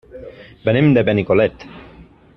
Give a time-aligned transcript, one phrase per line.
[0.69, 1.69] Venim de Benicolet.